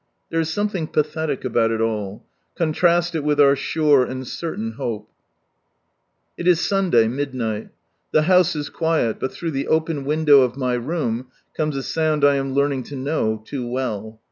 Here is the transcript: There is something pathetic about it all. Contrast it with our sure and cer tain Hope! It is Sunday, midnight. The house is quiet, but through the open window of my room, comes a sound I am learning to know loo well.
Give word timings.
There 0.31 0.39
is 0.39 0.51
something 0.51 0.87
pathetic 0.87 1.45
about 1.45 1.69
it 1.69 1.79
all. 1.79 2.25
Contrast 2.55 3.13
it 3.13 3.23
with 3.23 3.39
our 3.39 3.55
sure 3.55 4.03
and 4.03 4.25
cer 4.27 4.55
tain 4.55 4.71
Hope! 4.71 5.07
It 6.39 6.47
is 6.47 6.59
Sunday, 6.59 7.07
midnight. 7.07 7.69
The 8.11 8.23
house 8.23 8.55
is 8.55 8.69
quiet, 8.69 9.19
but 9.19 9.31
through 9.31 9.51
the 9.51 9.67
open 9.67 10.03
window 10.03 10.41
of 10.41 10.57
my 10.57 10.73
room, 10.73 11.27
comes 11.55 11.75
a 11.75 11.83
sound 11.83 12.25
I 12.25 12.37
am 12.37 12.55
learning 12.55 12.81
to 12.85 12.95
know 12.95 13.43
loo 13.53 13.67
well. 13.67 14.19